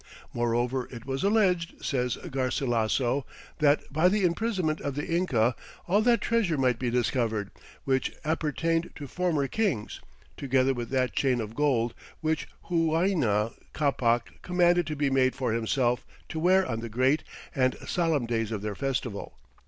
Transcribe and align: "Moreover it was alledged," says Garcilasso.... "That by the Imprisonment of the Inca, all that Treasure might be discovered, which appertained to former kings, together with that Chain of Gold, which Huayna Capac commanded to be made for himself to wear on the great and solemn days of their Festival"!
"Moreover 0.33 0.87
it 0.89 1.05
was 1.05 1.23
alledged," 1.23 1.85
says 1.85 2.17
Garcilasso.... 2.23 3.23
"That 3.59 3.83
by 3.93 4.09
the 4.09 4.23
Imprisonment 4.23 4.81
of 4.81 4.95
the 4.95 5.05
Inca, 5.07 5.55
all 5.87 6.01
that 6.01 6.21
Treasure 6.21 6.57
might 6.57 6.79
be 6.79 6.89
discovered, 6.89 7.51
which 7.83 8.11
appertained 8.25 8.89
to 8.95 9.05
former 9.05 9.47
kings, 9.47 10.01
together 10.37 10.73
with 10.73 10.89
that 10.89 11.13
Chain 11.13 11.39
of 11.39 11.53
Gold, 11.53 11.93
which 12.19 12.47
Huayna 12.67 13.53
Capac 13.75 14.41
commanded 14.41 14.87
to 14.87 14.95
be 14.95 15.11
made 15.11 15.35
for 15.35 15.53
himself 15.53 16.03
to 16.29 16.39
wear 16.39 16.65
on 16.65 16.79
the 16.79 16.89
great 16.89 17.23
and 17.53 17.77
solemn 17.85 18.25
days 18.25 18.51
of 18.51 18.63
their 18.63 18.73
Festival"! 18.73 19.37